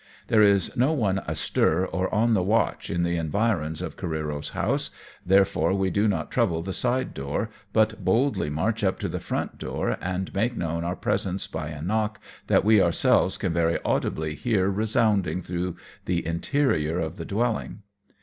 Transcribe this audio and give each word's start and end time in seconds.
There 0.29 0.41
is 0.41 0.75
no 0.75 0.93
one 0.93 1.19
astir 1.27 1.85
or 1.85 2.11
on 2.11 2.33
the 2.33 2.41
watch, 2.41 2.89
in 2.89 3.03
the 3.03 3.17
environs 3.17 3.83
of 3.83 3.97
Careero's 3.97 4.49
house, 4.49 4.89
therefore 5.23 5.75
we 5.75 5.91
do 5.91 6.07
not 6.07 6.31
trouble 6.31 6.63
the 6.63 6.73
side 6.73 7.13
door, 7.13 7.51
but 7.71 8.03
boldly 8.03 8.49
march 8.49 8.83
up 8.83 8.97
to 9.01 9.07
the 9.07 9.19
front 9.19 9.59
door 9.59 9.99
and 10.01 10.33
make 10.33 10.57
known 10.57 10.83
our 10.83 10.95
presence 10.95 11.45
by 11.45 11.67
a 11.67 11.83
knock 11.83 12.19
that 12.47 12.65
LAND 12.65 12.71
IN 12.71 12.71
A 12.71 12.77
GALE 12.79 12.87
AT 12.87 12.97
CAREERO'S. 12.99 13.01
271 13.37 13.53
we 13.53 13.53
ourselves 13.53 13.53
can 13.53 13.53
very 13.53 13.79
audibly 13.85 14.33
hear 14.33 14.71
resounding 14.71 15.41
through 15.43 15.75
the 16.05 16.25
interior 16.25 16.97
of 16.97 17.17
the 17.17 17.25
dwelling. 17.25 17.83